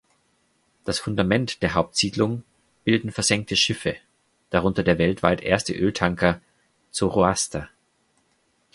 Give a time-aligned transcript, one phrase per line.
[0.83, 2.41] Das Fundament der Hauptsiedlung
[2.83, 3.95] bilden versenkte Schiffe,
[4.49, 6.41] darunter der weltweit erste Öltanker
[6.89, 7.69] "Zoroaster".